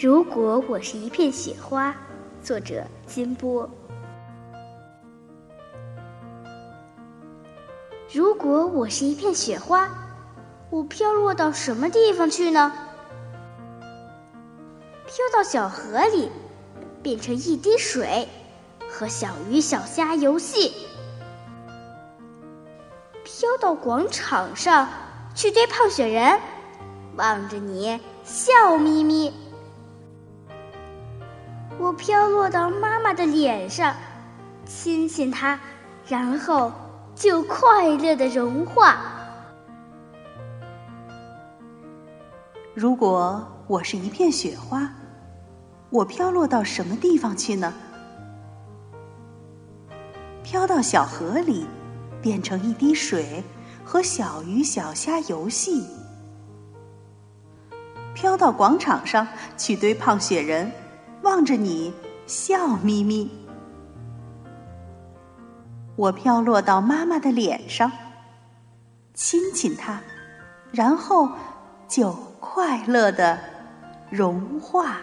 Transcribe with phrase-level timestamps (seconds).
[0.00, 1.94] 如果我是一片雪花，
[2.42, 3.70] 作者金波。
[8.12, 9.88] 如果我是一片雪花，
[10.68, 12.72] 我飘落到什么地方去呢？
[15.06, 16.28] 飘到小河里，
[17.00, 18.26] 变成一滴水，
[18.90, 20.72] 和小鱼小虾游戏；
[23.22, 24.88] 飘到广场上，
[25.36, 26.40] 去堆胖雪人，
[27.14, 29.32] 望着你笑眯眯。
[31.84, 33.94] 我飘落到妈妈的脸上，
[34.64, 35.60] 亲亲她，
[36.08, 36.72] 然后
[37.14, 38.96] 就快乐的融化。
[42.72, 44.90] 如果我是一片雪花，
[45.90, 47.74] 我飘落到什么地方去呢？
[50.42, 51.66] 飘到小河里，
[52.22, 53.44] 变成一滴水，
[53.84, 55.82] 和小鱼小虾游戏；
[58.14, 60.72] 飘到广场上，去堆胖雪人。
[61.34, 61.92] 望着你
[62.28, 63.28] 笑眯眯，
[65.96, 67.90] 我飘落到妈妈的脸上，
[69.14, 69.98] 亲亲她，
[70.70, 71.28] 然后
[71.88, 73.36] 就快乐的
[74.10, 74.98] 融化。